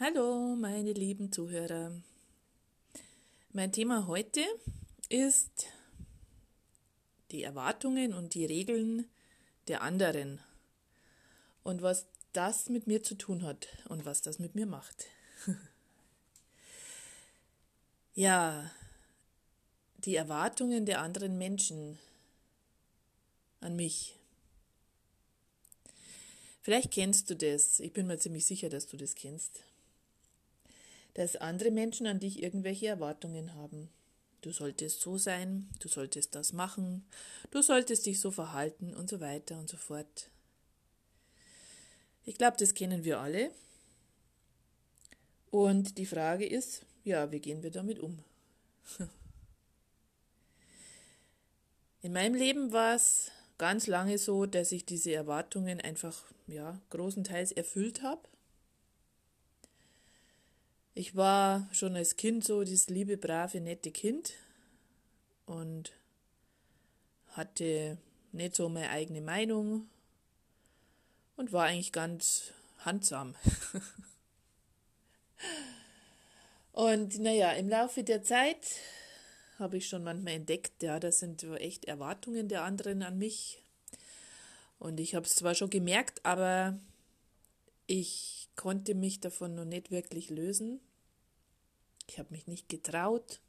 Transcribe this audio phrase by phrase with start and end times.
[0.00, 1.90] Hallo, meine lieben Zuhörer.
[3.50, 4.44] Mein Thema heute
[5.08, 5.66] ist
[7.32, 9.10] die Erwartungen und die Regeln
[9.66, 10.38] der anderen
[11.64, 15.06] und was das mit mir zu tun hat und was das mit mir macht.
[18.14, 18.70] ja,
[19.96, 21.98] die Erwartungen der anderen Menschen
[23.60, 24.14] an mich.
[26.62, 29.64] Vielleicht kennst du das, ich bin mir ziemlich sicher, dass du das kennst
[31.18, 33.90] dass andere Menschen an dich irgendwelche Erwartungen haben.
[34.40, 37.04] Du solltest so sein, du solltest das machen,
[37.50, 40.30] du solltest dich so verhalten und so weiter und so fort.
[42.24, 43.50] Ich glaube, das kennen wir alle.
[45.50, 48.20] Und die Frage ist, ja, wie gehen wir damit um?
[52.00, 57.50] In meinem Leben war es ganz lange so, dass ich diese Erwartungen einfach, ja, großenteils
[57.50, 58.22] erfüllt habe.
[60.94, 64.34] Ich war schon als Kind so dieses liebe, brave, nette Kind
[65.46, 65.92] und
[67.28, 67.98] hatte
[68.32, 69.88] nicht so meine eigene Meinung
[71.36, 73.34] und war eigentlich ganz handsam.
[76.72, 78.66] und naja, im Laufe der Zeit
[79.58, 83.62] habe ich schon manchmal entdeckt, ja, das sind echt Erwartungen der anderen an mich.
[84.78, 86.78] Und ich habe es zwar schon gemerkt, aber
[87.86, 90.80] ich konnte mich davon noch nicht wirklich lösen.
[92.08, 93.40] Ich habe mich nicht getraut.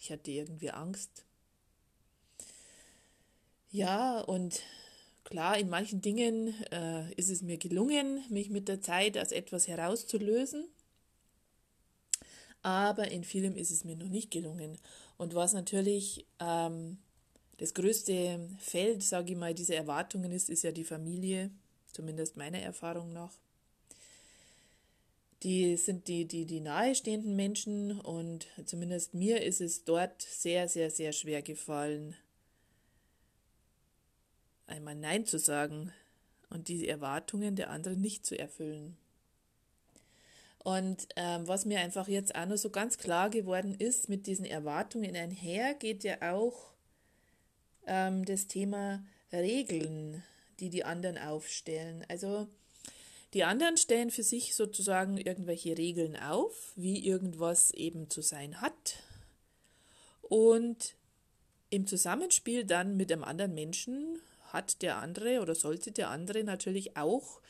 [0.00, 1.24] Ich hatte irgendwie Angst.
[3.70, 4.62] Ja, und
[5.24, 9.66] klar, in manchen Dingen äh, ist es mir gelungen, mich mit der Zeit aus etwas
[9.66, 10.68] herauszulösen.
[12.62, 14.78] Aber in vielem ist es mir noch nicht gelungen.
[15.16, 16.98] Und was natürlich ähm,
[17.56, 21.50] das größte Feld, sage ich mal, dieser Erwartungen ist, ist ja die Familie,
[21.90, 23.32] zumindest meiner Erfahrung nach
[25.44, 30.90] die sind die, die, die nahestehenden Menschen und zumindest mir ist es dort sehr, sehr,
[30.90, 32.16] sehr schwer gefallen,
[34.66, 35.92] einmal Nein zu sagen
[36.48, 38.96] und die Erwartungen der anderen nicht zu erfüllen.
[40.60, 44.46] Und ähm, was mir einfach jetzt auch noch so ganz klar geworden ist, mit diesen
[44.46, 46.72] Erwartungen einher geht ja auch
[47.86, 50.22] ähm, das Thema Regeln,
[50.60, 52.02] die die anderen aufstellen.
[52.08, 52.48] Also
[53.34, 59.02] die anderen stellen für sich sozusagen irgendwelche Regeln auf, wie irgendwas eben zu sein hat.
[60.22, 60.94] Und
[61.68, 64.20] im Zusammenspiel dann mit einem anderen Menschen
[64.52, 67.40] hat der andere oder sollte der andere natürlich auch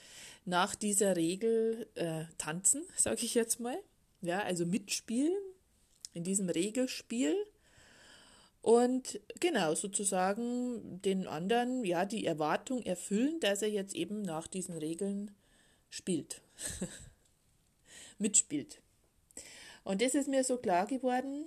[0.46, 3.78] nach dieser Regel äh, tanzen, sage ich jetzt mal.
[4.22, 5.34] Ja, also mitspielen
[6.14, 7.36] in diesem Regelspiel.
[8.62, 14.78] Und genau, sozusagen den anderen, ja, die Erwartung erfüllen, dass er jetzt eben nach diesen
[14.78, 15.30] Regeln
[15.94, 16.42] spielt,
[18.18, 18.82] mitspielt.
[19.84, 21.46] Und das ist mir so klar geworden,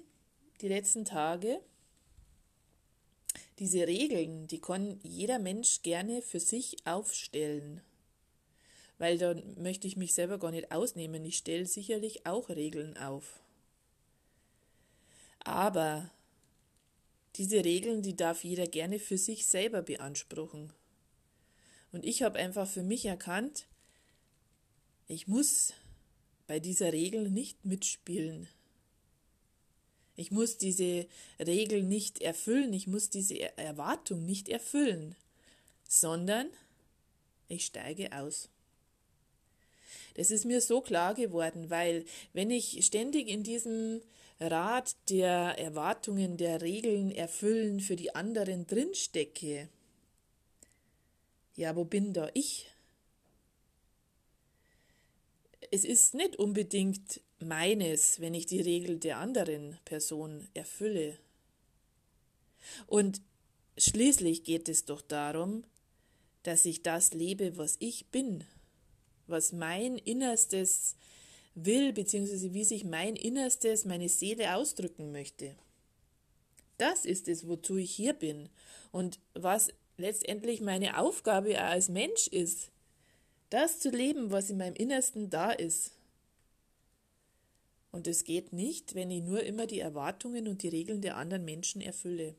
[0.62, 1.60] die letzten Tage.
[3.60, 7.82] Diese Regeln, die kann jeder Mensch gerne für sich aufstellen.
[9.00, 11.26] Weil da möchte ich mich selber gar nicht ausnehmen.
[11.26, 13.42] Ich stelle sicherlich auch Regeln auf.
[15.40, 16.10] Aber
[17.36, 20.72] diese Regeln, die darf jeder gerne für sich selber beanspruchen.
[21.92, 23.68] Und ich habe einfach für mich erkannt,
[25.08, 25.74] ich muss
[26.48, 28.48] bei dieser Regel nicht mitspielen.
[30.16, 31.08] Ich muss diese
[31.40, 35.16] Regel nicht erfüllen, ich muss diese Erwartung nicht erfüllen,
[35.88, 36.48] sondern
[37.48, 38.50] ich steige aus.
[40.16, 42.04] Das ist mir so klar geworden, weil
[42.34, 44.02] wenn ich ständig in diesem
[44.40, 49.70] Rad der Erwartungen, der Regeln erfüllen für die anderen drinstecke,
[51.56, 52.68] ja, wo bin da ich?
[55.72, 61.18] Es ist nicht unbedingt meines, wenn ich die Regel der anderen Person erfülle.
[62.86, 63.22] Und
[63.78, 65.64] schließlich geht es doch darum,
[66.44, 68.44] dass ich das lebe, was ich bin,
[69.28, 70.96] was mein Innerstes
[71.56, 75.56] will, beziehungsweise wie sich mein Innerstes, meine Seele ausdrücken möchte.
[76.78, 78.50] Das ist es, wozu ich hier bin
[78.92, 82.72] und was letztendlich meine Aufgabe als Mensch ist,
[83.50, 85.92] das zu leben, was in meinem Innersten da ist.
[87.92, 91.46] Und es geht nicht, wenn ich nur immer die Erwartungen und die Regeln der anderen
[91.46, 92.36] Menschen erfülle.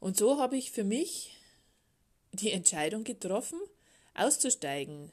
[0.00, 1.36] Und so habe ich für mich
[2.32, 3.58] die Entscheidung getroffen,
[4.14, 5.10] auszusteigen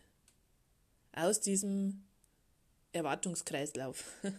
[1.14, 2.04] aus diesem
[2.92, 4.04] Erwartungskreislauf.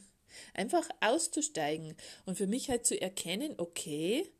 [0.54, 4.30] Einfach auszusteigen und für mich halt zu erkennen, okay,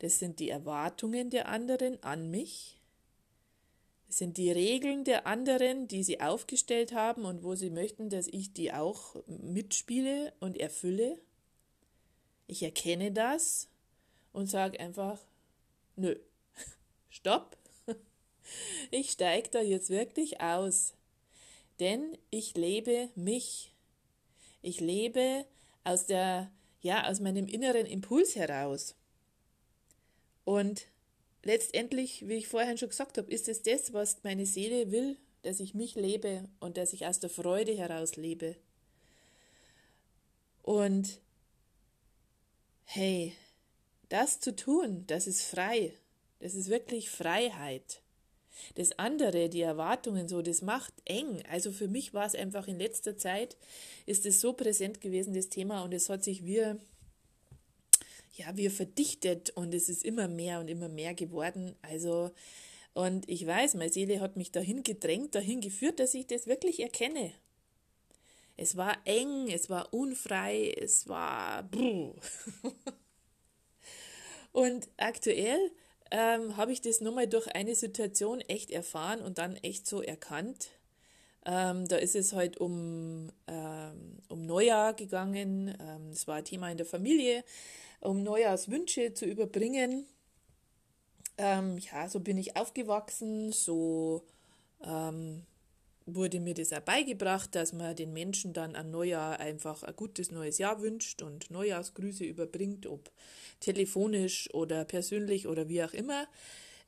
[0.00, 2.79] das sind die Erwartungen der anderen an mich
[4.10, 8.26] Es sind die Regeln der anderen, die sie aufgestellt haben und wo sie möchten, dass
[8.26, 11.20] ich die auch mitspiele und erfülle.
[12.48, 13.68] Ich erkenne das
[14.32, 15.20] und sage einfach,
[15.94, 16.16] nö,
[17.08, 17.56] stopp,
[18.90, 20.94] ich steige da jetzt wirklich aus,
[21.78, 23.72] denn ich lebe mich.
[24.60, 25.46] Ich lebe
[25.84, 28.96] aus der, ja, aus meinem inneren Impuls heraus.
[30.44, 30.88] Und
[31.42, 35.60] letztendlich, wie ich vorhin schon gesagt habe, ist es das, was meine Seele will, dass
[35.60, 38.56] ich mich lebe und dass ich aus der Freude heraus lebe.
[40.62, 41.20] Und
[42.84, 43.34] hey,
[44.08, 45.94] das zu tun, das ist frei.
[46.40, 48.02] Das ist wirklich Freiheit.
[48.74, 51.42] Das andere, die Erwartungen so, das macht eng.
[51.50, 53.56] Also für mich war es einfach in letzter Zeit,
[54.06, 56.74] ist es so präsent gewesen, das Thema, und es hat sich wie
[58.40, 61.74] ja, wir verdichtet und es ist immer mehr und immer mehr geworden.
[61.82, 62.30] Also,
[62.94, 66.80] und ich weiß, meine Seele hat mich dahin gedrängt, dahin geführt, dass ich das wirklich
[66.80, 67.32] erkenne.
[68.56, 71.68] Es war eng, es war unfrei, es war.
[74.52, 75.70] und aktuell
[76.10, 80.70] ähm, habe ich das nochmal durch eine Situation echt erfahren und dann echt so erkannt.
[81.44, 85.68] Ähm, da ist es halt um, ähm, um Neujahr gegangen.
[86.10, 87.44] Es ähm, war ein Thema in der Familie
[88.00, 90.06] um Neujahrswünsche zu überbringen.
[91.38, 94.24] Ähm, ja, so bin ich aufgewachsen, so
[94.84, 95.42] ähm,
[96.06, 100.30] wurde mir das auch beigebracht, dass man den Menschen dann an Neujahr einfach ein gutes
[100.30, 103.10] neues Jahr wünscht und Neujahrsgrüße überbringt, ob
[103.60, 106.26] telefonisch oder persönlich oder wie auch immer.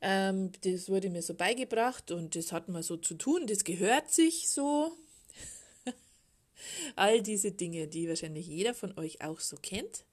[0.01, 4.11] Ähm, das wurde mir so beigebracht und das hat man so zu tun, das gehört
[4.11, 4.91] sich so.
[6.95, 10.05] All diese Dinge, die wahrscheinlich jeder von euch auch so kennt.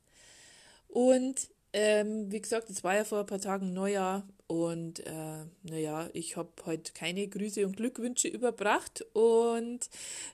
[0.91, 6.11] Und ähm, wie gesagt, es war ja vor ein paar Tagen Neujahr und äh, naja,
[6.13, 9.89] ich habe heute keine Grüße und Glückwünsche überbracht und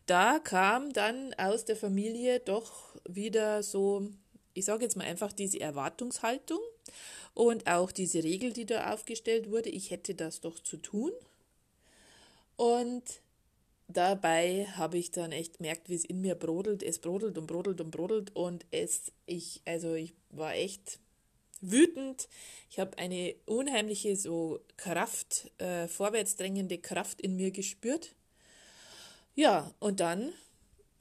[0.07, 4.09] da kam dann aus der Familie doch wieder so,
[4.55, 6.61] ich sage jetzt mal einfach diese Erwartungshaltung
[7.35, 11.13] und auch diese Regel, die da aufgestellt wurde, ich hätte das doch zu tun.
[12.57, 13.03] Und
[13.89, 16.83] dabei habe ich dann echt gemerkt, wie es in mir brodelt.
[16.83, 20.99] Es brodelt und brodelt und brodelt und es, ich, also ich war echt
[21.61, 22.29] wütend.
[22.71, 28.15] Ich habe eine unheimliche so Kraft, äh, vorwärtsdrängende Kraft in mir gespürt.
[29.35, 30.33] Ja, und dann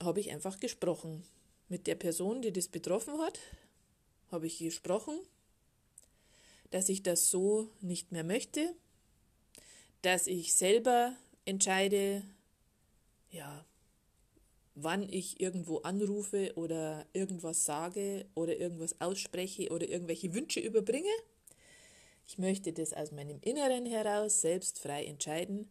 [0.02, 1.24] habe ich einfach gesprochen.
[1.68, 3.40] Mit der Person, die das betroffen hat,
[4.32, 5.18] habe ich gesprochen,
[6.70, 8.76] dass ich das so nicht mehr möchte,
[10.02, 11.16] dass ich selber
[11.46, 12.24] entscheide,
[13.36, 13.66] ja,
[14.76, 21.14] wann ich irgendwo anrufe oder irgendwas sage oder irgendwas ausspreche oder irgendwelche Wünsche überbringe.
[22.28, 25.70] Ich möchte das aus meinem Inneren heraus selbst frei entscheiden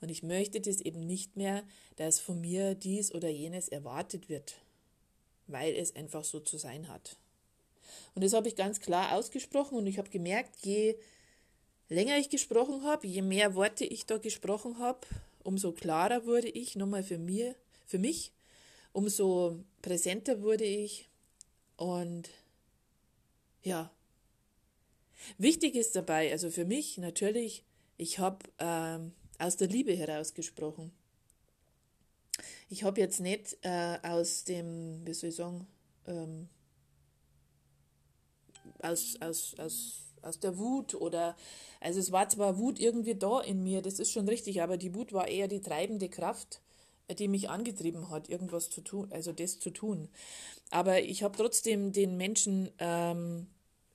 [0.00, 1.64] und ich möchte das eben nicht mehr,
[1.96, 4.56] dass von mir dies oder jenes erwartet wird,
[5.46, 7.16] weil es einfach so zu sein hat.
[8.14, 10.96] Und das habe ich ganz klar ausgesprochen und ich habe gemerkt, je
[11.88, 15.06] länger ich gesprochen habe, je mehr Worte ich da gesprochen habe,
[15.46, 17.54] umso klarer wurde ich nochmal für mir,
[17.86, 18.32] für mich,
[18.92, 21.08] umso präsenter wurde ich
[21.76, 22.28] und
[23.62, 23.90] ja.
[25.38, 27.62] Wichtig ist dabei, also für mich natürlich,
[27.96, 30.92] ich habe ähm, aus der Liebe heraus gesprochen.
[32.68, 35.66] Ich habe jetzt nicht äh, aus dem, wie soll ich sagen,
[36.06, 36.48] ähm,
[38.80, 41.36] aus, aus, aus aus der Wut oder,
[41.80, 44.94] also es war zwar Wut irgendwie da in mir, das ist schon richtig, aber die
[44.94, 46.60] Wut war eher die treibende Kraft,
[47.18, 50.08] die mich angetrieben hat, irgendwas zu tun, also das zu tun.
[50.70, 53.46] Aber ich habe trotzdem den Menschen ähm,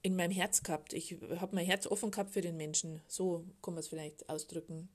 [0.01, 0.93] in meinem Herz gehabt.
[0.93, 4.89] Ich habe mein Herz offen gehabt für den Menschen, so kann man es vielleicht ausdrücken.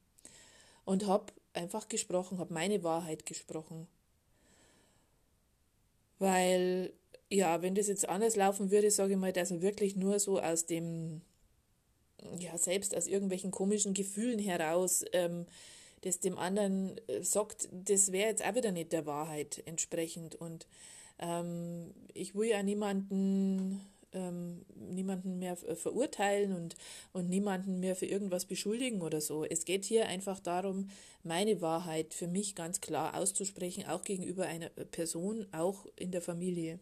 [0.84, 3.86] Und habe einfach gesprochen, habe meine Wahrheit gesprochen.
[6.18, 6.92] Weil
[7.30, 10.40] ja, wenn das jetzt anders laufen würde, sage ich mal, dass er wirklich nur so
[10.40, 11.22] aus dem,
[12.38, 15.46] ja, selbst aus irgendwelchen komischen Gefühlen heraus, ähm,
[16.02, 20.36] das dem anderen äh, sagt, das wäre jetzt auch wieder nicht der Wahrheit entsprechend.
[20.36, 20.66] Und
[21.18, 23.80] ähm, ich will ja niemanden,
[24.12, 26.76] ähm, niemanden mehr verurteilen und,
[27.12, 29.44] und niemanden mehr für irgendwas beschuldigen oder so.
[29.44, 30.90] Es geht hier einfach darum,
[31.24, 36.78] meine Wahrheit für mich ganz klar auszusprechen, auch gegenüber einer Person, auch in der Familie.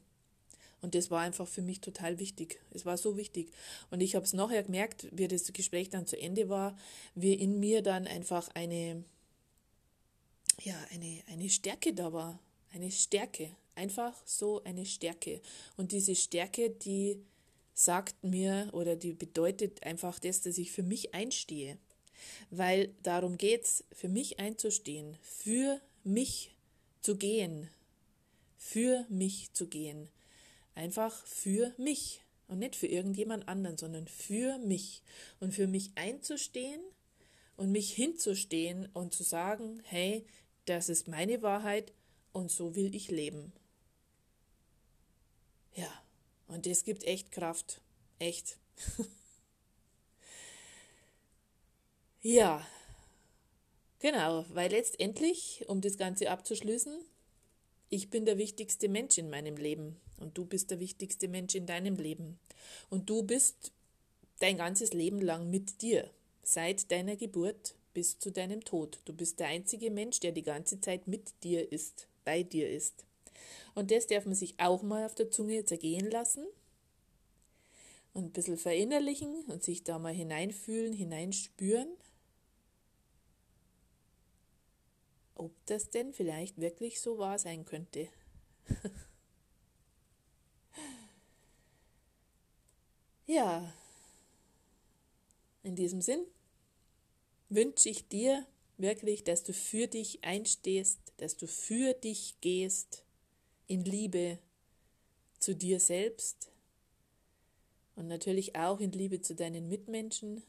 [0.85, 2.61] Und das war einfach für mich total wichtig.
[2.71, 3.51] Es war so wichtig.
[3.91, 6.77] Und ich habe es nachher gemerkt, wie das Gespräch dann zu Ende war,
[7.15, 9.03] wie in mir dann einfach eine,
[10.63, 12.39] ja, eine, eine Stärke da war.
[12.75, 13.57] Eine Stärke.
[13.75, 15.41] Einfach so eine Stärke.
[15.79, 17.19] Und diese Stärke, die
[17.73, 21.79] sagt mir oder die bedeutet einfach das, dass ich für mich einstehe.
[22.51, 26.55] Weil darum geht's, für mich einzustehen, für mich
[27.01, 27.71] zu gehen,
[28.59, 30.11] für mich zu gehen.
[30.75, 35.03] Einfach für mich und nicht für irgendjemand anderen, sondern für mich.
[35.41, 36.81] Und für mich einzustehen
[37.57, 40.27] und mich hinzustehen und zu sagen, hey,
[40.67, 41.93] das ist meine Wahrheit
[42.33, 43.53] und so will ich leben.
[45.75, 45.91] Ja,
[46.49, 47.81] und das gibt echt Kraft.
[48.19, 48.59] Echt.
[52.23, 52.67] ja,
[54.01, 57.01] genau, weil letztendlich, um das Ganze abzuschließen,
[57.95, 61.65] ich bin der wichtigste Mensch in meinem Leben und du bist der wichtigste Mensch in
[61.65, 62.41] deinem Leben.
[62.91, 63.71] Und du bist
[64.41, 66.11] dein ganzes Leben lang mit dir,
[66.43, 68.99] seit deiner Geburt bis zu deinem Tod.
[69.05, 73.05] Du bist der einzige Mensch, der die ganze Zeit mit dir ist, bei dir ist.
[73.77, 76.45] Und das darf man sich auch mal auf der Zunge zergehen lassen
[78.13, 81.89] und ein bisschen verinnerlichen und sich da mal hineinfühlen, hineinspüren,
[85.35, 88.09] ob das denn vielleicht wirklich so wahr sein könnte.
[93.27, 93.73] ja,
[95.63, 96.25] in diesem Sinn
[97.49, 103.05] wünsche ich dir wirklich, dass du für dich einstehst, dass du für dich gehst,
[103.67, 104.39] in Liebe
[105.39, 106.51] zu dir selbst
[107.97, 110.43] und natürlich auch in Liebe zu deinen Mitmenschen.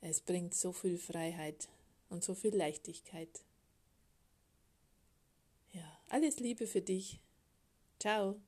[0.00, 1.68] Es bringt so viel Freiheit
[2.08, 3.44] und so viel Leichtigkeit.
[5.72, 7.20] Ja, alles Liebe für dich.
[7.98, 8.40] Ciao.